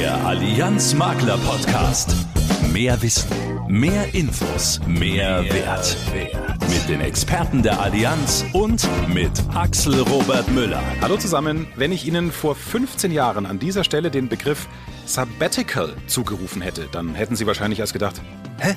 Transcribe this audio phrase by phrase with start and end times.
[0.00, 2.16] Der Allianz Makler Podcast.
[2.72, 3.28] Mehr Wissen,
[3.68, 5.94] mehr Infos, mehr, Wert.
[6.70, 10.82] Mit den Experten der Allianz und mit Axel Robert Müller.
[11.02, 11.66] Hallo zusammen.
[11.76, 14.68] Wenn ich Ihnen vor 15 Jahren an dieser Stelle den Begriff
[15.04, 18.22] Sabbatical zugerufen hätte, dann hätten Sie wahrscheinlich erst gedacht,
[18.58, 18.76] hä?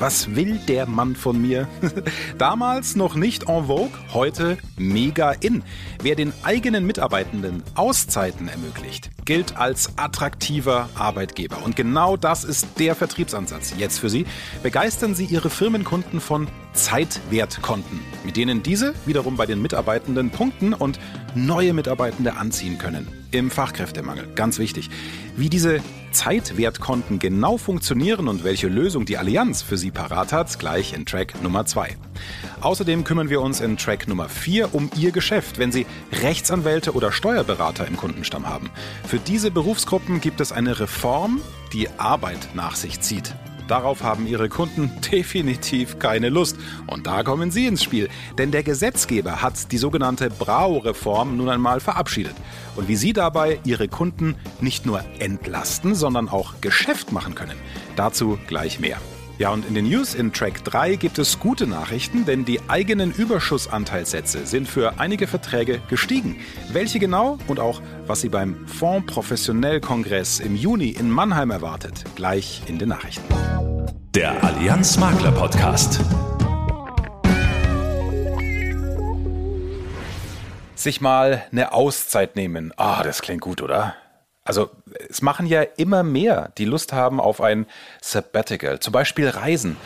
[0.00, 1.66] Was will der Mann von mir?
[2.38, 5.64] Damals noch nicht en vogue, heute mega in.
[6.00, 11.64] Wer den eigenen Mitarbeitenden Auszeiten ermöglicht, gilt als attraktiver Arbeitgeber.
[11.64, 14.24] Und genau das ist der Vertriebsansatz jetzt für Sie.
[14.62, 21.00] Begeistern Sie Ihre Firmenkunden von Zeitwertkonten, mit denen diese wiederum bei den Mitarbeitenden punkten und
[21.34, 23.08] neue Mitarbeitende anziehen können.
[23.32, 24.90] Im Fachkräftemangel, ganz wichtig.
[25.38, 25.78] Wie diese
[26.10, 31.40] Zeitwertkonten genau funktionieren und welche Lösung die Allianz für Sie parat hat, gleich in Track
[31.44, 31.96] Nummer 2.
[32.60, 37.12] Außerdem kümmern wir uns in Track Nummer 4 um Ihr Geschäft, wenn Sie Rechtsanwälte oder
[37.12, 38.68] Steuerberater im Kundenstamm haben.
[39.06, 41.40] Für diese Berufsgruppen gibt es eine Reform,
[41.72, 43.32] die Arbeit nach sich zieht.
[43.68, 46.56] Darauf haben Ihre Kunden definitiv keine Lust.
[46.86, 48.08] Und da kommen Sie ins Spiel.
[48.38, 52.34] Denn der Gesetzgeber hat die sogenannte Brau-Reform nun einmal verabschiedet.
[52.76, 57.56] Und wie Sie dabei Ihre Kunden nicht nur entlasten, sondern auch Geschäft machen können.
[57.94, 58.98] Dazu gleich mehr.
[59.38, 63.12] Ja, und in den News in Track 3 gibt es gute Nachrichten, denn die eigenen
[63.12, 66.40] Überschussanteilssätze sind für einige Verträge gestiegen.
[66.72, 72.04] Welche genau und auch was Sie beim Fonds Professionell Kongress im Juni in Mannheim erwartet,
[72.16, 73.22] gleich in den Nachrichten.
[74.14, 76.00] Der Allianz Makler Podcast.
[80.74, 82.72] Sich mal eine Auszeit nehmen.
[82.78, 83.94] Ah, das klingt gut, oder?
[84.44, 84.70] Also
[85.10, 87.66] es machen ja immer mehr, die Lust haben auf ein
[88.00, 89.76] Sabbatical, zum Beispiel Reisen.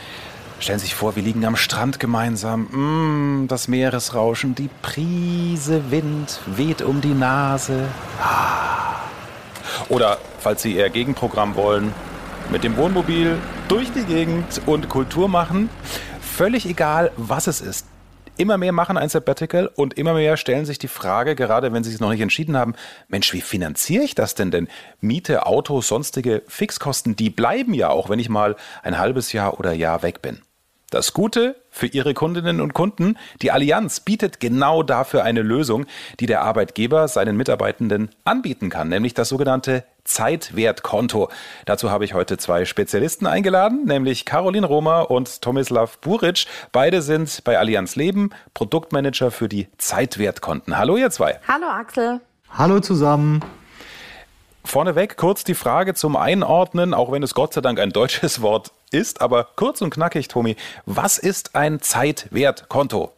[0.61, 6.39] Stellen Sie sich vor, wir liegen am Strand gemeinsam, mm, das Meeresrauschen, die Prise Wind
[6.47, 7.89] weht um die Nase.
[8.21, 9.01] Ah.
[9.89, 11.93] Oder, falls Sie Ihr Gegenprogramm wollen,
[12.51, 15.69] mit dem Wohnmobil durch die Gegend und Kultur machen.
[16.21, 17.87] Völlig egal, was es ist
[18.37, 21.91] immer mehr machen ein Sabbatical und immer mehr stellen sich die Frage, gerade wenn sie
[21.91, 22.75] sich noch nicht entschieden haben,
[23.09, 24.51] Mensch, wie finanziere ich das denn?
[24.51, 24.69] Denn
[25.01, 29.73] Miete, Auto, sonstige Fixkosten, die bleiben ja auch, wenn ich mal ein halbes Jahr oder
[29.73, 30.41] Jahr weg bin.
[30.91, 35.87] Das Gute für Ihre Kundinnen und Kunden, die Allianz bietet genau dafür eine Lösung,
[36.21, 41.29] die der Arbeitgeber seinen Mitarbeitenden anbieten kann, nämlich das sogenannte Zeitwertkonto.
[41.65, 46.47] Dazu habe ich heute zwei Spezialisten eingeladen, nämlich Caroline Romer und Tomislav Buric.
[46.73, 50.77] Beide sind bei Allianz Leben Produktmanager für die Zeitwertkonten.
[50.77, 51.41] Hallo ihr zwei.
[51.47, 52.21] Hallo Axel.
[52.51, 53.41] Hallo zusammen.
[54.65, 58.71] Vorneweg kurz die Frage zum Einordnen, auch wenn es Gott sei Dank ein deutsches Wort
[58.91, 60.57] ist, aber kurz und knackig, Tomi.
[60.87, 63.13] Was ist ein Zeitwertkonto?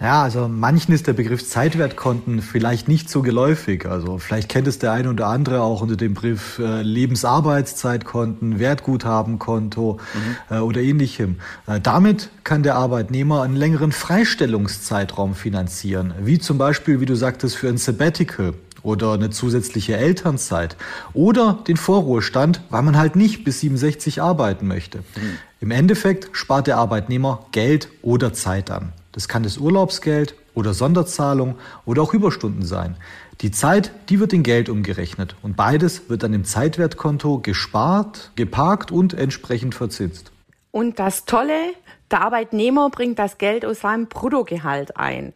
[0.00, 3.86] Ja, also manchen ist der Begriff Zeitwertkonten vielleicht nicht so geläufig.
[3.86, 10.00] Also vielleicht kennt es der eine oder andere auch unter dem Begriff äh, Lebensarbeitszeitkonten, Wertguthabenkonto
[10.12, 10.56] mhm.
[10.56, 11.36] äh, oder ähnlichem.
[11.66, 17.56] Äh, damit kann der Arbeitnehmer einen längeren Freistellungszeitraum finanzieren, wie zum Beispiel, wie du sagtest,
[17.56, 20.76] für ein Sabbatical oder eine zusätzliche Elternzeit
[21.14, 24.98] oder den Vorruhestand, weil man halt nicht bis 67 arbeiten möchte.
[24.98, 25.38] Mhm.
[25.60, 28.92] Im Endeffekt spart der Arbeitnehmer Geld oder Zeit an.
[29.14, 31.54] Das kann das Urlaubsgeld oder Sonderzahlung
[31.86, 32.96] oder auch Überstunden sein.
[33.40, 38.90] Die Zeit, die wird in Geld umgerechnet und beides wird dann im Zeitwertkonto gespart, geparkt
[38.90, 40.32] und entsprechend verzinst.
[40.72, 41.74] Und das Tolle,
[42.10, 45.32] der Arbeitnehmer bringt das Geld aus seinem Bruttogehalt ein.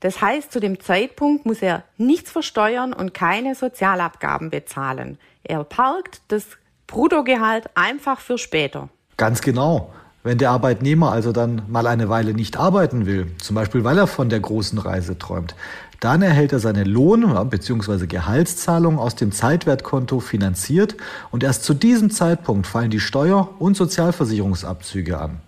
[0.00, 5.16] Das heißt, zu dem Zeitpunkt muss er nichts versteuern und keine Sozialabgaben bezahlen.
[5.44, 6.44] Er parkt das
[6.88, 8.88] Bruttogehalt einfach für später.
[9.16, 9.92] Ganz genau.
[10.24, 14.06] Wenn der Arbeitnehmer also dann mal eine Weile nicht arbeiten will, zum Beispiel weil er
[14.06, 15.56] von der großen Reise träumt,
[15.98, 18.06] dann erhält er seine Lohn- bzw.
[18.06, 20.96] Gehaltszahlung aus dem Zeitwertkonto finanziert
[21.30, 25.40] und erst zu diesem Zeitpunkt fallen die Steuer- und Sozialversicherungsabzüge an.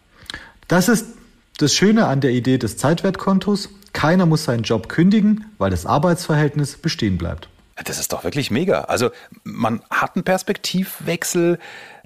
[0.69, 1.07] Das ist
[1.59, 3.69] das Schöne an der Idee des Zeitwertkontos.
[3.93, 7.49] Keiner muss seinen Job kündigen, weil das Arbeitsverhältnis bestehen bleibt.
[7.85, 8.83] Das ist doch wirklich mega.
[8.83, 9.11] Also
[9.43, 11.59] man hat einen Perspektivwechsel,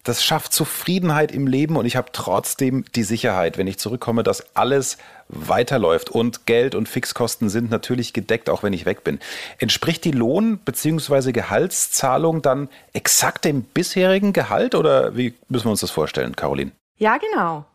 [0.08, 4.56] das schafft Zufriedenheit im Leben und ich habe trotzdem die Sicherheit, wenn ich zurückkomme, dass
[4.56, 4.96] alles
[5.28, 9.19] weiterläuft und Geld und Fixkosten sind natürlich gedeckt, auch wenn ich weg bin.
[9.58, 11.32] Entspricht die Lohn- bzw.
[11.32, 16.72] Gehaltszahlung dann exakt dem bisherigen Gehalt oder wie müssen wir uns das vorstellen, Caroline?
[16.96, 17.66] Ja, genau.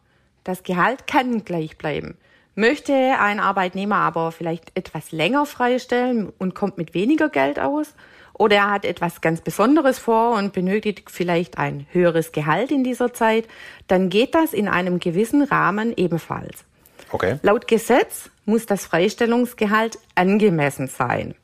[0.44, 2.18] Das Gehalt kann gleich bleiben.
[2.56, 7.94] Möchte ein Arbeitnehmer aber vielleicht etwas länger freistellen und kommt mit weniger Geld aus,
[8.34, 13.14] oder er hat etwas ganz Besonderes vor und benötigt vielleicht ein höheres Gehalt in dieser
[13.14, 13.48] Zeit,
[13.88, 16.66] dann geht das in einem gewissen Rahmen ebenfalls.
[17.12, 17.38] Okay.
[17.44, 21.36] Laut Gesetz muss das Freistellungsgehalt angemessen sein.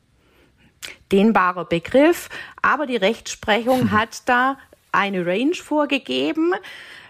[1.12, 2.28] Dehnbarer Begriff,
[2.60, 4.58] aber die Rechtsprechung hat da
[4.92, 6.54] eine Range vorgegeben.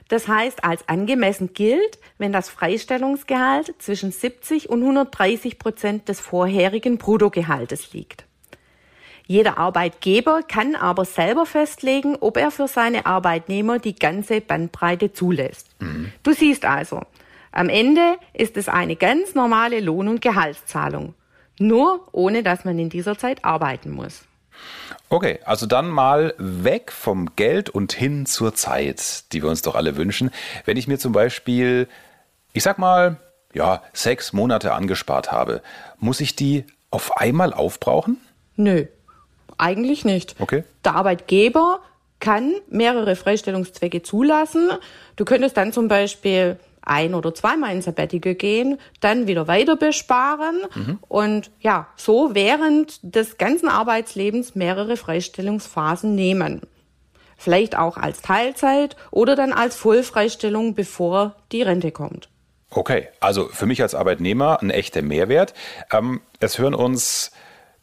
[0.09, 6.99] Das heißt, als angemessen gilt, wenn das Freistellungsgehalt zwischen 70 und 130 Prozent des vorherigen
[6.99, 8.27] Bruttogehaltes liegt.
[9.31, 15.69] Jeder Arbeitgeber kann aber selber festlegen, ob er für seine Arbeitnehmer die ganze Bandbreite zulässt.
[15.79, 16.13] Mhm.
[16.25, 17.03] Du siehst also,
[17.53, 21.15] am Ende ist es eine ganz normale Lohn- und Gehaltszahlung.
[21.61, 24.23] Nur ohne dass man in dieser Zeit arbeiten muss.
[25.09, 29.77] Okay, also dann mal weg vom Geld und hin zur Zeit, die wir uns doch
[29.77, 30.33] alle wünschen.
[30.65, 31.87] Wenn ich mir zum Beispiel,
[32.53, 33.17] ich sag mal,
[33.55, 35.63] ja, sechs Monate angespart habe,
[35.99, 38.17] muss ich die auf einmal aufbrauchen?
[38.57, 38.87] Nö,
[39.61, 40.37] eigentlich nicht.
[40.39, 40.65] Okay.
[40.85, 41.81] Der Arbeitgeber
[42.19, 44.71] kann mehrere Freistellungszwecke zulassen.
[45.17, 50.63] Du könntest dann zum Beispiel ein oder zweimal ins Sabbatical gehen, dann wieder weiter besparen
[50.75, 50.99] mhm.
[51.09, 56.63] und ja, so während des ganzen Arbeitslebens mehrere Freistellungsphasen nehmen.
[57.37, 62.29] Vielleicht auch als Teilzeit oder dann als Vollfreistellung, bevor die Rente kommt.
[62.71, 65.55] Okay, also für mich als Arbeitnehmer ein echter Mehrwert.
[65.91, 67.33] Ähm, es hören uns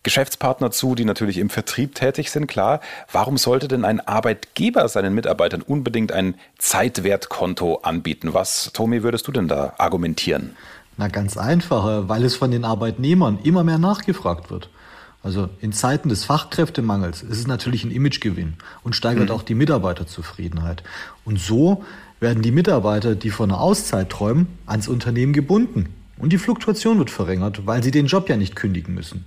[0.08, 2.80] Geschäftspartner zu, die natürlich im Vertrieb tätig sind, klar.
[3.12, 8.34] Warum sollte denn ein Arbeitgeber seinen Mitarbeitern unbedingt ein Zeitwertkonto anbieten?
[8.34, 10.56] Was, Tommy, würdest du denn da argumentieren?
[10.96, 14.70] Na, ganz einfach, weil es von den Arbeitnehmern immer mehr nachgefragt wird.
[15.24, 18.54] Also in Zeiten des Fachkräftemangels ist es natürlich ein Imagegewinn
[18.84, 19.36] und steigert mhm.
[19.36, 20.84] auch die Mitarbeiterzufriedenheit.
[21.26, 21.84] Und so
[22.22, 25.97] werden die Mitarbeiter, die von einer Auszeit träumen, ans Unternehmen gebunden.
[26.18, 29.26] Und die Fluktuation wird verringert, weil sie den Job ja nicht kündigen müssen.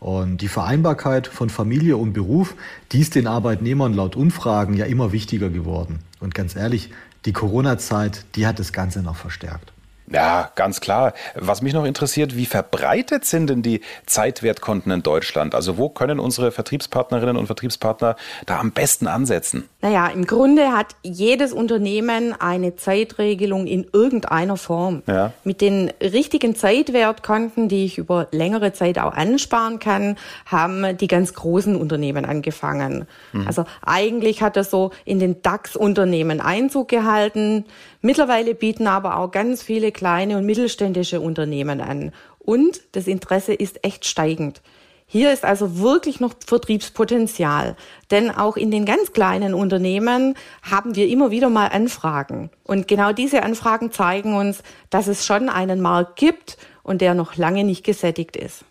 [0.00, 2.54] Und die Vereinbarkeit von Familie und Beruf,
[2.92, 6.00] die ist den Arbeitnehmern laut Umfragen ja immer wichtiger geworden.
[6.20, 6.90] Und ganz ehrlich,
[7.24, 9.72] die Corona-Zeit, die hat das Ganze noch verstärkt.
[10.10, 11.12] Ja, ganz klar.
[11.34, 15.54] Was mich noch interessiert, wie verbreitet sind denn die Zeitwertkonten in Deutschland?
[15.54, 18.16] Also wo können unsere Vertriebspartnerinnen und Vertriebspartner
[18.46, 19.68] da am besten ansetzen?
[19.80, 25.02] Naja, im Grunde hat jedes Unternehmen eine Zeitregelung in irgendeiner Form.
[25.06, 25.32] Ja.
[25.44, 30.16] Mit den richtigen Zeitwertkonten, die ich über längere Zeit auch ansparen kann,
[30.46, 33.06] haben die ganz großen Unternehmen angefangen.
[33.32, 33.46] Mhm.
[33.46, 37.64] Also eigentlich hat das so in den DAX-Unternehmen Einzug gehalten.
[38.00, 42.12] Mittlerweile bieten aber auch ganz viele kleine und mittelständische Unternehmen an.
[42.38, 44.62] Und das Interesse ist echt steigend.
[45.10, 47.76] Hier ist also wirklich noch Vertriebspotenzial.
[48.10, 52.50] Denn auch in den ganz kleinen Unternehmen haben wir immer wieder mal Anfragen.
[52.62, 57.36] Und genau diese Anfragen zeigen uns, dass es schon einen Markt gibt und der noch
[57.36, 58.64] lange nicht gesättigt ist.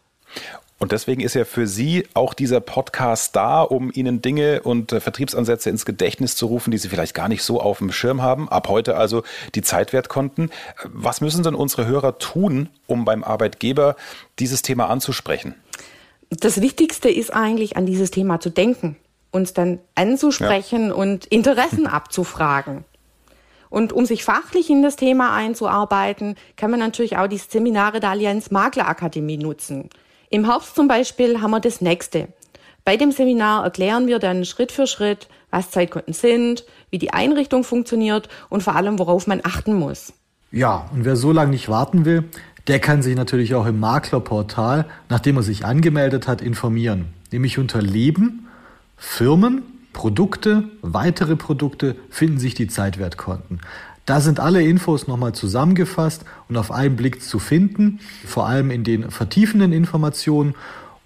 [0.80, 5.00] Und deswegen ist ja für Sie auch dieser Podcast da, um Ihnen Dinge und äh,
[5.00, 8.48] Vertriebsansätze ins Gedächtnis zu rufen, die Sie vielleicht gar nicht so auf dem Schirm haben.
[8.50, 9.24] Ab heute also
[9.56, 10.52] die Zeitwertkonten.
[10.84, 13.96] Was müssen denn unsere Hörer tun, um beim Arbeitgeber
[14.38, 15.56] dieses Thema anzusprechen?
[16.30, 18.98] Das Wichtigste ist eigentlich, an dieses Thema zu denken,
[19.32, 20.94] uns dann anzusprechen ja.
[20.94, 22.86] und Interessen abzufragen.
[23.70, 28.12] Und um sich fachlich in das Thema einzuarbeiten, kann man natürlich auch die Seminare der
[28.12, 29.90] Allianz Makler Akademie nutzen.
[30.30, 32.28] Im Herbst zum Beispiel haben wir das nächste.
[32.84, 37.64] Bei dem Seminar erklären wir dann Schritt für Schritt, was Zeitkonten sind, wie die Einrichtung
[37.64, 40.14] funktioniert und vor allem, worauf man achten muss.
[40.52, 42.26] Ja, und wer so lange nicht warten will,
[42.68, 47.08] der kann sich natürlich auch im Maklerportal, nachdem er sich angemeldet hat, informieren.
[47.32, 48.48] Nämlich unter Leben,
[48.98, 49.64] Firmen,
[49.94, 53.62] Produkte, weitere Produkte finden sich die Zeitwertkonten.
[54.08, 58.86] Da sind alle Infos nochmal zusammengefasst und auf einen Blick zu finden, vor allem in
[58.86, 60.56] den vertiefenden Informationen.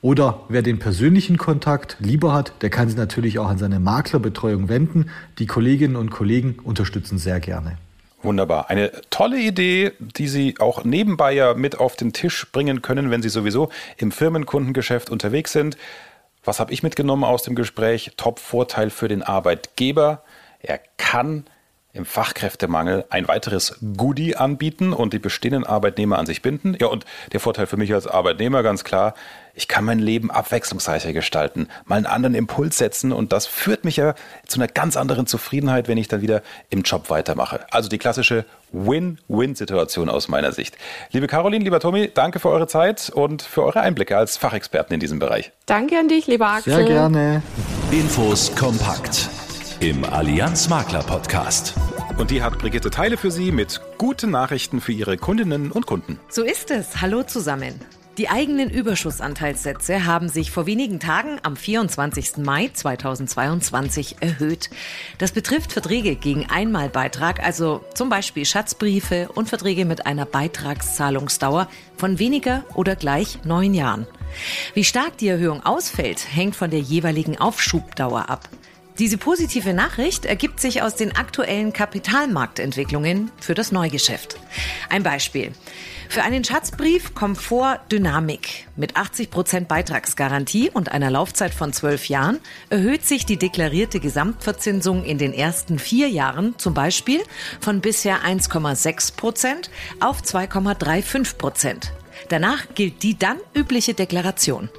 [0.03, 4.69] Oder wer den persönlichen Kontakt lieber hat, der kann sich natürlich auch an seine Maklerbetreuung
[4.69, 5.09] wenden.
[5.39, 7.79] Die Kolleginnen und Kollegen unterstützen sehr gerne.
[8.21, 8.69] Wunderbar.
[8.69, 13.23] Eine tolle Idee, die Sie auch nebenbei ja mit auf den Tisch bringen können, wenn
[13.23, 15.75] Sie sowieso im Firmenkundengeschäft unterwegs sind.
[16.43, 18.11] Was habe ich mitgenommen aus dem Gespräch?
[18.15, 20.23] Top-Vorteil für den Arbeitgeber.
[20.59, 21.45] Er kann
[21.93, 26.75] im Fachkräftemangel ein weiteres Goodie anbieten und die bestehenden Arbeitnehmer an sich binden.
[26.79, 29.13] Ja, und der Vorteil für mich als Arbeitnehmer ganz klar,
[29.53, 33.97] ich kann mein Leben abwechslungsreicher gestalten, mal einen anderen Impuls setzen und das führt mich
[33.97, 34.15] ja
[34.47, 37.65] zu einer ganz anderen Zufriedenheit, wenn ich dann wieder im Job weitermache.
[37.71, 40.77] Also die klassische Win-Win-Situation aus meiner Sicht.
[41.11, 45.01] Liebe Caroline, lieber Tommy, danke für eure Zeit und für eure Einblicke als Fachexperten in
[45.01, 45.51] diesem Bereich.
[45.65, 46.75] Danke an dich, lieber Axel.
[46.75, 47.43] Sehr gerne.
[47.91, 49.29] Infos kompakt
[49.81, 51.73] im Allianz Makler Podcast.
[52.19, 56.19] Und die hat Brigitte Teile für Sie mit guten Nachrichten für Ihre Kundinnen und Kunden.
[56.29, 57.01] So ist es.
[57.01, 57.73] Hallo zusammen.
[58.19, 62.37] Die eigenen Überschussanteilssätze haben sich vor wenigen Tagen am 24.
[62.37, 64.69] Mai 2022 erhöht.
[65.17, 72.19] Das betrifft Verträge gegen Einmalbeitrag, also zum Beispiel Schatzbriefe und Verträge mit einer Beitragszahlungsdauer von
[72.19, 74.05] weniger oder gleich neun Jahren.
[74.75, 78.47] Wie stark die Erhöhung ausfällt, hängt von der jeweiligen Aufschubdauer ab.
[78.99, 84.37] Diese positive Nachricht ergibt sich aus den aktuellen Kapitalmarktentwicklungen für das Neugeschäft.
[84.89, 85.53] Ein Beispiel.
[86.09, 92.39] Für einen Schatzbrief Komfort Dynamik mit 80 Prozent Beitragsgarantie und einer Laufzeit von zwölf Jahren
[92.69, 97.21] erhöht sich die deklarierte Gesamtverzinsung in den ersten vier Jahren zum Beispiel
[97.61, 99.71] von bisher 1,6 Prozent
[100.01, 101.93] auf 2,35 Prozent.
[102.27, 104.69] Danach gilt die dann übliche Deklaration.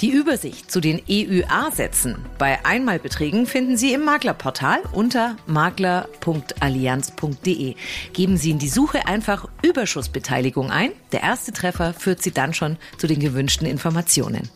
[0.00, 7.74] Die Übersicht zu den EUA-Sätzen bei Einmalbeträgen finden Sie im Maklerportal unter makler.allianz.de.
[8.12, 10.92] Geben Sie in die Suche einfach Überschussbeteiligung ein.
[11.10, 14.48] Der erste Treffer führt Sie dann schon zu den gewünschten Informationen.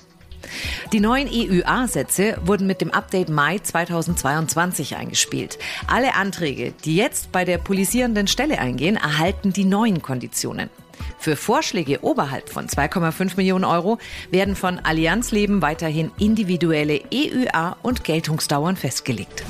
[0.92, 5.58] Die neuen EUA-Sätze wurden mit dem Update Mai 2022 eingespielt.
[5.88, 10.70] Alle Anträge, die jetzt bei der polisierenden Stelle eingehen, erhalten die neuen Konditionen.
[11.18, 13.98] Für Vorschläge oberhalb von 2,5 Millionen Euro
[14.30, 19.44] werden von Allianz Leben weiterhin individuelle EUA und Geltungsdauern festgelegt.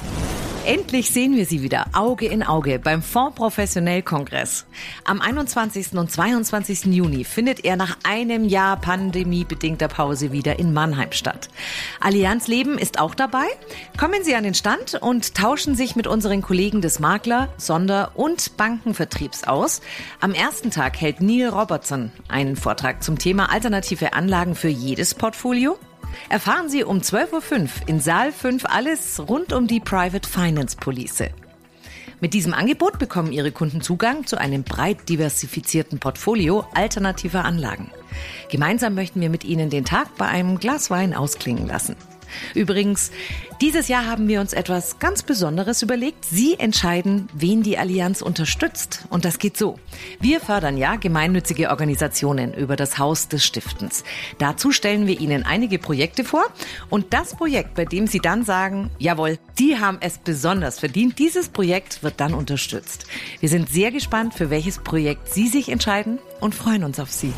[0.64, 4.64] Endlich sehen wir sie wieder Auge in Auge beim Fonds Professionell Kongress.
[5.04, 5.94] Am 21.
[5.94, 6.84] und 22.
[6.84, 11.48] Juni findet er nach einem Jahr pandemiebedingter Pause wieder in Mannheim statt.
[11.98, 13.46] Allianz Leben ist auch dabei.
[13.98, 18.56] Kommen Sie an den Stand und tauschen sich mit unseren Kollegen des Makler-, Sonder- und
[18.56, 19.80] Bankenvertriebs aus.
[20.20, 25.76] Am ersten Tag hält Neil Robertson einen Vortrag zum Thema alternative Anlagen für jedes Portfolio.
[26.28, 31.24] Erfahren Sie um 12.05 Uhr in Saal 5 alles rund um die Private Finance Police.
[32.20, 37.90] Mit diesem Angebot bekommen Ihre Kunden Zugang zu einem breit diversifizierten Portfolio alternativer Anlagen.
[38.48, 41.96] Gemeinsam möchten wir mit Ihnen den Tag bei einem Glas Wein ausklingen lassen.
[42.54, 43.10] Übrigens,
[43.60, 46.24] dieses Jahr haben wir uns etwas ganz Besonderes überlegt.
[46.24, 49.04] Sie entscheiden, wen die Allianz unterstützt.
[49.08, 49.78] Und das geht so.
[50.20, 54.04] Wir fördern ja gemeinnützige Organisationen über das Haus des Stiftens.
[54.38, 56.44] Dazu stellen wir Ihnen einige Projekte vor.
[56.90, 61.48] Und das Projekt, bei dem Sie dann sagen, jawohl, die haben es besonders verdient, dieses
[61.48, 63.06] Projekt wird dann unterstützt.
[63.40, 67.32] Wir sind sehr gespannt, für welches Projekt Sie sich entscheiden und freuen uns auf Sie.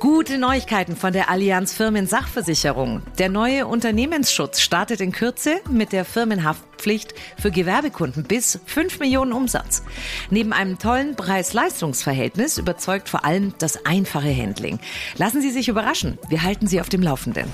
[0.00, 3.02] Gute Neuigkeiten von der Allianz Firmen Sachversicherung.
[3.18, 9.82] Der neue Unternehmensschutz startet in Kürze mit der Firmenhaftpflicht für Gewerbekunden bis 5 Millionen Umsatz.
[10.30, 14.78] Neben einem tollen Preis-Leistungs-Verhältnis überzeugt vor allem das einfache Handling.
[15.18, 16.18] Lassen Sie sich überraschen.
[16.30, 17.44] Wir halten Sie auf dem Laufenden.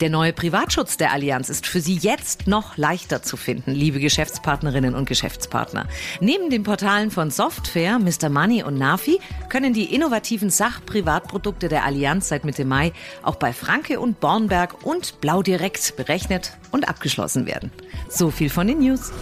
[0.00, 4.94] Der neue Privatschutz der Allianz ist für Sie jetzt noch leichter zu finden, liebe Geschäftspartnerinnen
[4.94, 5.86] und Geschäftspartner.
[6.20, 8.30] Neben den Portalen von Software, Mr.
[8.30, 14.00] Money und Nafi können die innovativen Sachprivatprodukte der Allianz seit Mitte Mai auch bei Franke
[14.00, 17.70] und Bornberg und Blau Direkt berechnet und abgeschlossen werden.
[18.08, 19.12] So viel von den News.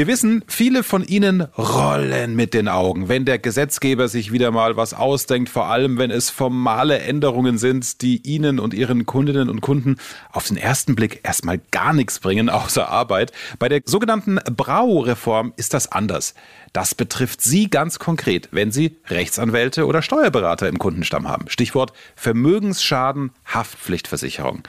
[0.00, 4.78] Wir wissen, viele von Ihnen rollen mit den Augen, wenn der Gesetzgeber sich wieder mal
[4.78, 9.60] was ausdenkt, vor allem wenn es formale Änderungen sind, die Ihnen und Ihren Kundinnen und
[9.60, 9.96] Kunden
[10.32, 13.32] auf den ersten Blick erstmal gar nichts bringen, außer Arbeit.
[13.58, 16.32] Bei der sogenannten Brau-Reform ist das anders.
[16.72, 21.50] Das betrifft Sie ganz konkret, wenn Sie Rechtsanwälte oder Steuerberater im Kundenstamm haben.
[21.50, 24.62] Stichwort Vermögensschaden, Haftpflichtversicherung.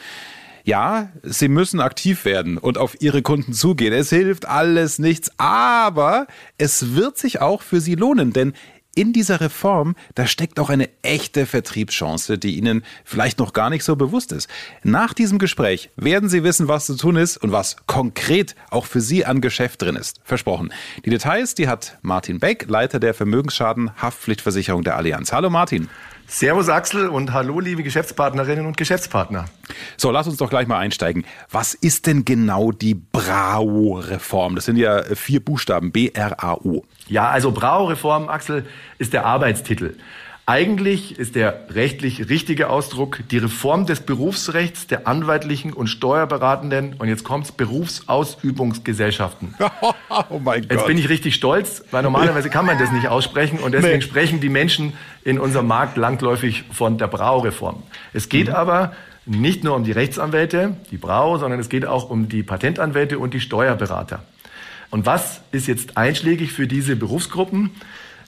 [0.64, 3.94] Ja, sie müssen aktiv werden und auf ihre Kunden zugehen.
[3.94, 6.28] Es hilft alles nichts, aber
[6.58, 8.54] es wird sich auch für sie lohnen, denn
[8.94, 13.86] in dieser Reform, da steckt auch eine echte Vertriebschance, die Ihnen vielleicht noch gar nicht
[13.86, 14.50] so bewusst ist.
[14.84, 19.00] Nach diesem Gespräch werden Sie wissen, was zu tun ist und was konkret auch für
[19.00, 20.20] Sie an Geschäft drin ist.
[20.26, 20.74] Versprochen.
[21.06, 25.32] Die Details, die hat Martin Beck, Leiter der Vermögensschaden Haftpflichtversicherung der Allianz.
[25.32, 25.88] Hallo Martin.
[26.34, 29.48] Servus Axel und hallo liebe Geschäftspartnerinnen und Geschäftspartner.
[29.98, 31.26] So, lass uns doch gleich mal einsteigen.
[31.52, 34.56] Was ist denn genau die Brau-Reform?
[34.56, 36.84] Das sind ja vier Buchstaben, B-R-A-U.
[37.10, 38.66] Ja, also Brau-Reform, Axel,
[38.98, 39.98] ist der Arbeitstitel.
[40.52, 47.08] Eigentlich ist der rechtlich richtige Ausdruck die Reform des Berufsrechts der anwaltlichen und steuerberatenden, und
[47.08, 49.56] jetzt kommt's, Berufsausübungsgesellschaften.
[50.30, 50.72] oh mein Gott.
[50.74, 54.02] Jetzt bin ich richtig stolz, weil normalerweise kann man das nicht aussprechen und deswegen nee.
[54.02, 54.92] sprechen die Menschen
[55.24, 57.84] in unserem Markt langläufig von der Brau-Reform.
[58.12, 58.56] Es geht mhm.
[58.56, 58.92] aber
[59.26, 63.34] nicht nur um die Rechtsanwälte, die Brau, sondern es geht auch um die Patentanwälte und
[63.34, 64.24] die Steuerberater.
[64.90, 67.72] Und was ist jetzt einschlägig für diese Berufsgruppen?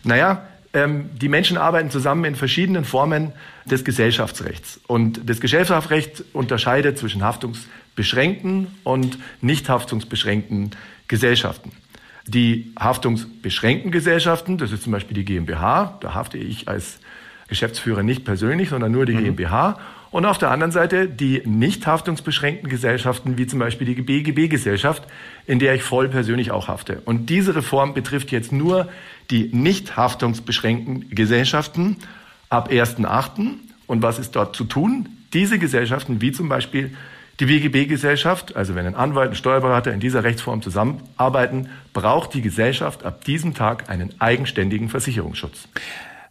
[0.06, 3.32] Naja, ähm, die Menschen arbeiten zusammen in verschiedenen Formen
[3.65, 4.80] des Gesellschaftsrechts.
[4.88, 10.72] Und das Gesellschaftsrecht unterscheidet zwischen haftungsbeschränkten und nicht haftungsbeschränkten
[11.08, 11.72] Gesellschaften.
[12.25, 17.00] Die haftungsbeschränkten Gesellschaften, das ist zum Beispiel die GmbH, da hafte ich als
[17.48, 19.25] Geschäftsführer nicht persönlich, sondern nur die mhm.
[19.25, 19.80] GmbH.
[20.13, 25.01] Und auf der anderen Seite die nicht haftungsbeschränkten Gesellschaften, wie zum Beispiel die BGB-Gesellschaft,
[25.48, 27.01] in der ich voll persönlich auch hafte.
[27.05, 28.89] Und diese Reform betrifft jetzt nur
[29.32, 31.98] die nicht haftungsbeschränkten Gesellschaften
[32.50, 33.55] ab 1.8.
[33.88, 35.10] Und was ist dort zu tun?
[35.34, 36.96] Diese Gesellschaften, wie zum Beispiel
[37.39, 43.03] die BGB-Gesellschaft, also wenn ein Anwalt und Steuerberater in dieser Rechtsform zusammenarbeiten, braucht die Gesellschaft
[43.03, 45.67] ab diesem Tag einen eigenständigen Versicherungsschutz.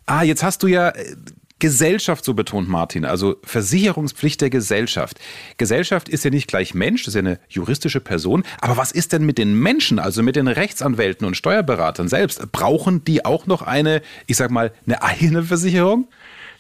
[0.07, 1.17] Ah, jetzt hast du ja äh,
[1.63, 5.21] Gesellschaft so betont, Martin, also Versicherungspflicht der Gesellschaft.
[5.59, 8.43] Gesellschaft ist ja nicht gleich Mensch, das ist ja eine juristische Person.
[8.61, 12.51] Aber was ist denn mit den Menschen, also mit den Rechtsanwälten und Steuerberatern selbst?
[12.51, 16.09] Brauchen die auch noch eine, ich sag mal, eine eigene Versicherung?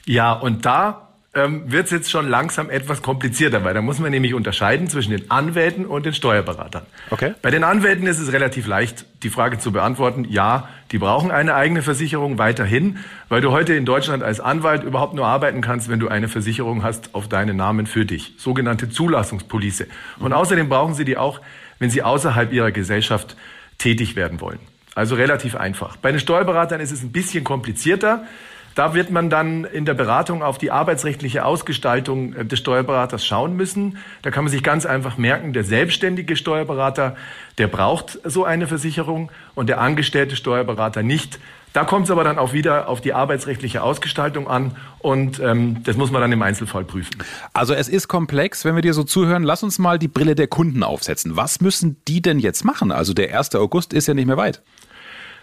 [0.06, 4.11] Ja, und da ähm, wird es jetzt schon langsam etwas komplizierter, weil da muss man
[4.11, 6.83] nämlich unterscheiden zwischen den Anwälten und den Steuerberatern.
[7.09, 7.35] Okay.
[7.41, 10.27] Bei den Anwälten ist es relativ leicht, die Frage zu beantworten.
[10.29, 12.99] Ja, die brauchen eine eigene Versicherung weiterhin,
[13.31, 16.83] weil du heute in Deutschland als Anwalt überhaupt nur arbeiten kannst, wenn du eine Versicherung
[16.83, 18.35] hast auf deinen Namen für dich.
[18.37, 19.87] Sogenannte Zulassungspolice.
[20.19, 20.35] Und mhm.
[20.35, 21.41] außerdem brauchen sie die auch,
[21.79, 23.37] wenn sie außerhalb ihrer Gesellschaft
[23.79, 24.59] tätig werden wollen.
[24.95, 25.97] Also relativ einfach.
[25.97, 28.27] Bei den Steuerberatern ist es ein bisschen komplizierter.
[28.75, 33.57] Da wird man dann in der Beratung auf die arbeitsrechtliche Ausgestaltung äh, des Steuerberaters schauen
[33.57, 33.99] müssen.
[34.23, 37.17] Da kann man sich ganz einfach merken, der selbstständige Steuerberater,
[37.59, 41.38] der braucht so eine Versicherung und der angestellte Steuerberater nicht.
[41.73, 45.97] Da kommt es aber dann auch wieder auf die arbeitsrechtliche Ausgestaltung an und ähm, das
[45.97, 47.17] muss man dann im Einzelfall prüfen.
[47.55, 49.43] Also es ist komplex, wenn wir dir so zuhören.
[49.43, 51.35] Lass uns mal die Brille der Kunden aufsetzen.
[51.37, 52.93] Was müssen die denn jetzt machen?
[52.93, 53.55] Also der 1.
[53.55, 54.61] August ist ja nicht mehr weit.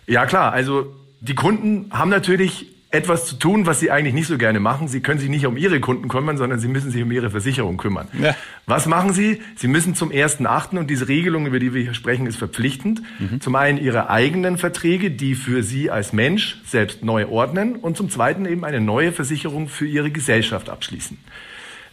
[0.05, 4.37] Ja klar, also die Kunden haben natürlich etwas zu tun, was sie eigentlich nicht so
[4.39, 4.87] gerne machen.
[4.87, 7.77] Sie können sich nicht um ihre Kunden kümmern, sondern sie müssen sich um ihre Versicherung
[7.77, 8.07] kümmern.
[8.19, 8.35] Ja.
[8.65, 9.41] Was machen sie?
[9.55, 13.03] Sie müssen zum ersten achten und diese Regelung, über die wir hier sprechen, ist verpflichtend.
[13.19, 13.41] Mhm.
[13.41, 18.09] Zum einen ihre eigenen Verträge, die für sie als Mensch selbst neu ordnen und zum
[18.09, 21.17] zweiten eben eine neue Versicherung für ihre Gesellschaft abschließen.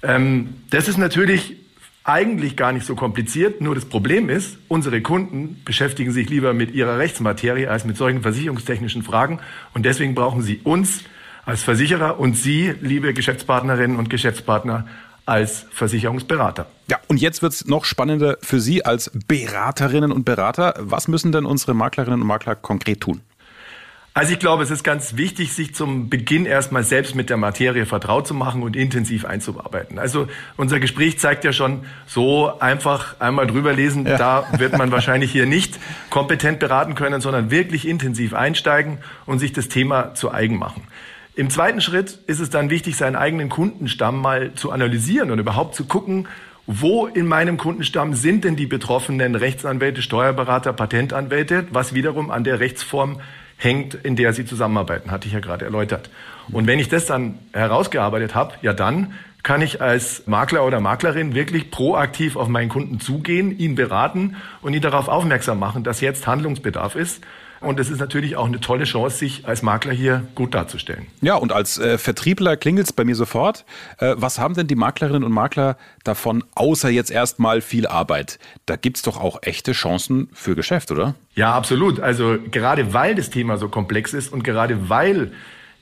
[0.03, 1.57] Ähm, das ist natürlich
[2.07, 3.61] eigentlich gar nicht so kompliziert.
[3.61, 8.23] Nur das Problem ist, unsere Kunden beschäftigen sich lieber mit ihrer Rechtsmaterie als mit solchen
[8.23, 9.41] versicherungstechnischen Fragen.
[9.75, 11.03] Und deswegen brauchen sie uns
[11.45, 14.87] als Versicherer und Sie, liebe Geschäftspartnerinnen und Geschäftspartner,
[15.27, 16.67] als Versicherungsberater.
[16.89, 20.75] Ja, und jetzt wird es noch spannender für Sie als Beraterinnen und Berater.
[20.79, 23.21] Was müssen denn unsere Maklerinnen und Makler konkret tun?
[24.17, 27.85] Also ich glaube, es ist ganz wichtig, sich zum Beginn erstmal selbst mit der Materie
[27.85, 29.99] vertraut zu machen und intensiv einzuarbeiten.
[29.99, 30.27] Also
[30.57, 34.17] unser Gespräch zeigt ja schon, so einfach einmal drüber lesen, ja.
[34.17, 39.53] da wird man wahrscheinlich hier nicht kompetent beraten können, sondern wirklich intensiv einsteigen und sich
[39.53, 40.85] das Thema zu eigen machen.
[41.35, 45.75] Im zweiten Schritt ist es dann wichtig, seinen eigenen Kundenstamm mal zu analysieren und überhaupt
[45.75, 46.27] zu gucken,
[46.67, 52.61] wo in meinem Kundenstamm sind denn die betroffenen Rechtsanwälte, Steuerberater, Patentanwälte, was wiederum an der
[52.61, 53.21] Rechtsform
[53.57, 56.11] hängt, in der sie zusammenarbeiten, hatte ich ja gerade erläutert.
[56.53, 61.35] Und wenn ich das dann herausgearbeitet habe, ja dann kann ich als Makler oder Maklerin
[61.35, 66.27] wirklich proaktiv auf meinen Kunden zugehen, ihn beraten und ihn darauf aufmerksam machen, dass jetzt
[66.27, 67.23] Handlungsbedarf ist
[67.61, 71.07] und es ist natürlich auch eine tolle Chance, sich als Makler hier gut darzustellen.
[71.21, 73.65] Ja, und als äh, Vertriebler klingelt es bei mir sofort.
[73.99, 78.39] Äh, was haben denn die Maklerinnen und Makler davon, außer jetzt erstmal viel Arbeit?
[78.67, 81.15] Da gibt es doch auch echte Chancen für Geschäft, oder?
[81.35, 82.01] Ja, absolut.
[82.01, 85.33] Also gerade weil das Thema so komplex ist und gerade weil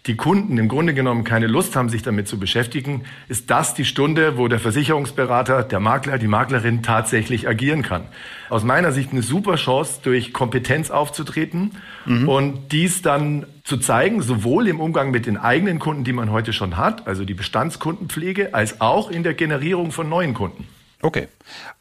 [0.06, 3.86] die Kunden im Grunde genommen keine Lust haben, sich damit zu beschäftigen, ist das die
[3.86, 8.02] Stunde, wo der Versicherungsberater, der Makler, die Maklerin tatsächlich agieren kann.
[8.50, 11.72] Aus meiner Sicht eine super Chance, durch Kompetenz aufzutreten
[12.04, 12.28] mhm.
[12.28, 16.52] und dies dann zu zeigen, sowohl im Umgang mit den eigenen Kunden, die man heute
[16.52, 20.66] schon hat, also die Bestandskundenpflege, als auch in der Generierung von neuen Kunden.
[21.04, 21.28] Okay.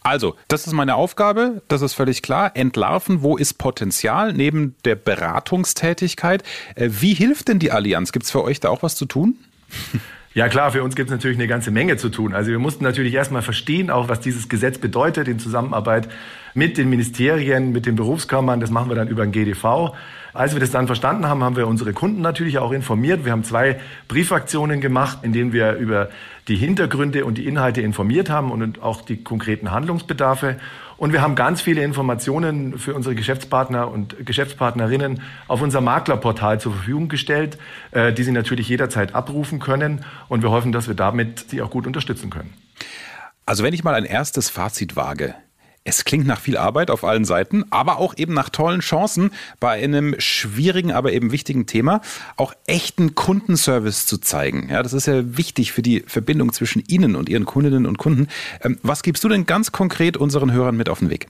[0.02, 2.52] Also, das ist meine Aufgabe, das ist völlig klar.
[2.56, 6.44] Entlarven, wo ist Potenzial neben der Beratungstätigkeit.
[6.76, 8.12] Äh, wie hilft denn die Allianz?
[8.12, 9.38] Gibt es für euch da auch was zu tun?
[10.36, 12.34] Ja klar, für uns gibt es natürlich eine ganze Menge zu tun.
[12.34, 16.10] Also wir mussten natürlich erstmal verstehen, auch was dieses Gesetz bedeutet in Zusammenarbeit
[16.56, 18.60] mit den Ministerien, mit den Berufskammern.
[18.60, 19.94] Das machen wir dann über den GDV.
[20.34, 23.24] Als wir das dann verstanden haben, haben wir unsere Kunden natürlich auch informiert.
[23.24, 26.10] Wir haben zwei Briefaktionen gemacht, in denen wir über
[26.48, 30.58] die Hintergründe und die Inhalte informiert haben und auch die konkreten Handlungsbedarfe.
[30.98, 36.74] Und wir haben ganz viele Informationen für unsere Geschäftspartner und Geschäftspartnerinnen auf unser Maklerportal zur
[36.74, 37.58] Verfügung gestellt,
[37.92, 40.04] äh, die sie natürlich jederzeit abrufen können.
[40.30, 42.54] Und wir hoffen, dass wir damit sie auch gut unterstützen können.
[43.46, 45.36] Also wenn ich mal ein erstes Fazit wage,
[45.86, 49.84] es klingt nach viel Arbeit auf allen Seiten, aber auch eben nach tollen Chancen bei
[49.84, 52.02] einem schwierigen, aber eben wichtigen Thema,
[52.38, 54.70] auch echten Kundenservice zu zeigen.
[54.70, 58.28] Ja, das ist ja wichtig für die Verbindung zwischen Ihnen und Ihren Kundinnen und Kunden.
[58.62, 61.28] Ähm, was gibst du denn ganz konkret unseren Hörern mit auf den Weg?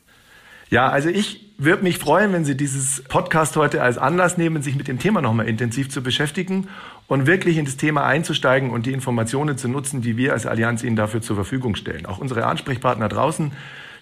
[0.70, 4.76] Ja, also ich würde mich freuen, wenn Sie dieses Podcast heute als Anlass nehmen, sich
[4.76, 6.68] mit dem Thema nochmal intensiv zu beschäftigen
[7.08, 10.84] und wirklich in das Thema einzusteigen und die Informationen zu nutzen, die wir als Allianz
[10.84, 12.06] Ihnen dafür zur Verfügung stellen.
[12.06, 13.52] Auch unsere Ansprechpartner draußen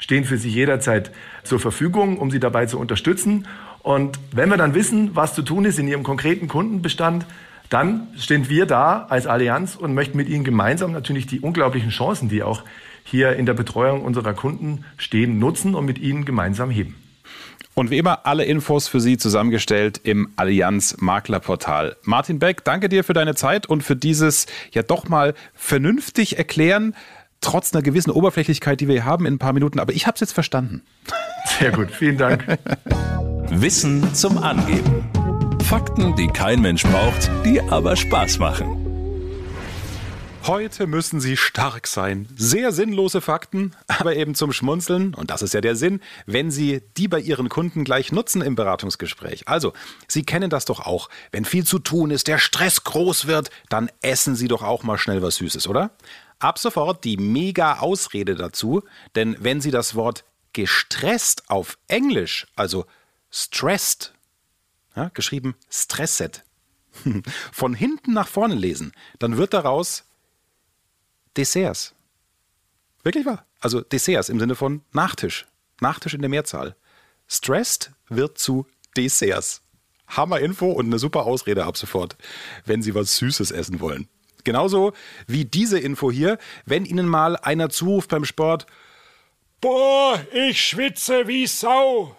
[0.01, 1.11] stehen für Sie jederzeit
[1.43, 3.47] zur Verfügung, um Sie dabei zu unterstützen.
[3.79, 7.25] Und wenn wir dann wissen, was zu tun ist in Ihrem konkreten Kundenbestand,
[7.69, 12.27] dann stehen wir da als Allianz und möchten mit Ihnen gemeinsam natürlich die unglaublichen Chancen,
[12.27, 12.63] die auch
[13.05, 16.95] hier in der Betreuung unserer Kunden stehen, nutzen und mit Ihnen gemeinsam heben.
[17.73, 21.95] Und wie immer alle Infos für Sie zusammengestellt im Allianz Maklerportal.
[22.03, 26.93] Martin Beck, danke dir für deine Zeit und für dieses ja doch mal vernünftig erklären,
[27.41, 29.79] trotz einer gewissen Oberflächlichkeit, die wir hier haben in ein paar Minuten.
[29.79, 30.83] Aber ich habe es jetzt verstanden.
[31.59, 32.45] Sehr gut, vielen Dank.
[33.49, 35.09] Wissen zum Angeben.
[35.63, 38.81] Fakten, die kein Mensch braucht, die aber Spaß machen.
[40.47, 42.27] Heute müssen Sie stark sein.
[42.35, 45.13] Sehr sinnlose Fakten, aber eben zum Schmunzeln.
[45.13, 48.55] Und das ist ja der Sinn, wenn Sie die bei Ihren Kunden gleich nutzen im
[48.55, 49.47] Beratungsgespräch.
[49.47, 49.73] Also,
[50.07, 51.09] Sie kennen das doch auch.
[51.31, 54.97] Wenn viel zu tun ist, der Stress groß wird, dann essen Sie doch auch mal
[54.97, 55.91] schnell was Süßes, oder?
[56.41, 58.81] Ab sofort die mega Ausrede dazu,
[59.13, 62.87] denn wenn Sie das Wort gestresst auf Englisch, also
[63.29, 64.15] stressed,
[64.95, 66.43] ja, geschrieben stressed,
[67.51, 70.03] von hinten nach vorne lesen, dann wird daraus
[71.37, 71.93] Desserts.
[73.03, 73.45] Wirklich wahr.
[73.59, 75.45] Also Desserts im Sinne von Nachtisch.
[75.79, 76.75] Nachtisch in der Mehrzahl.
[77.27, 78.65] Stressed wird zu
[78.97, 79.61] Desserts.
[80.07, 82.17] Hammer Info und eine super Ausrede ab sofort,
[82.65, 84.09] wenn Sie was Süßes essen wollen.
[84.43, 84.93] Genauso
[85.27, 88.65] wie diese Info hier, wenn Ihnen mal einer zuruft beim Sport,
[89.61, 92.15] Boah, ich schwitze wie Sau.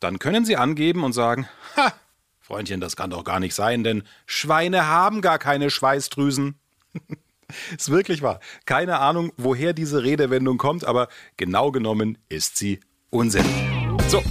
[0.00, 1.92] Dann können Sie angeben und sagen, Ha,
[2.40, 6.54] Freundchen, das kann doch gar nicht sein, denn Schweine haben gar keine Schweißdrüsen.
[7.76, 8.40] Ist wirklich wahr.
[8.64, 13.44] Keine Ahnung, woher diese Redewendung kommt, aber genau genommen ist sie Unsinn.
[14.08, 14.22] So,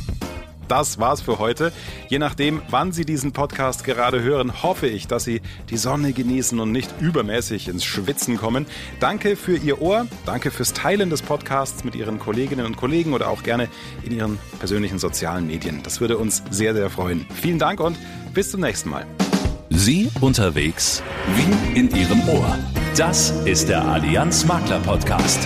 [0.68, 1.72] das war's für heute.
[2.08, 6.60] Je nachdem, wann Sie diesen Podcast gerade hören, hoffe ich, dass Sie die Sonne genießen
[6.60, 8.66] und nicht übermäßig ins Schwitzen kommen.
[9.00, 13.30] Danke für Ihr Ohr, danke fürs Teilen des Podcasts mit Ihren Kolleginnen und Kollegen oder
[13.30, 13.70] auch gerne
[14.04, 15.82] in Ihren persönlichen sozialen Medien.
[15.84, 17.26] Das würde uns sehr, sehr freuen.
[17.42, 17.98] Vielen Dank und
[18.34, 19.06] bis zum nächsten Mal.
[19.70, 21.04] Sie unterwegs
[21.36, 22.58] wie in Ihrem Ohr.
[22.96, 25.40] Das ist der Allianz Makler Podcast.